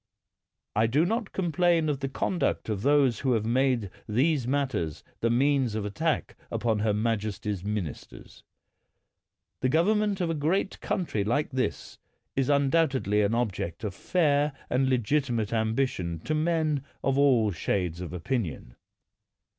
[0.75, 5.29] I do not complain of the conduct of those who have made these matters the
[5.29, 8.41] means of at> tack upon her majesty's ministers.
[9.61, 11.99] The govern ment of a great country like this
[12.35, 18.11] is undoubtedly an object of fair and legitimate ambition to men of all shades of
[18.11, 18.73] opinion.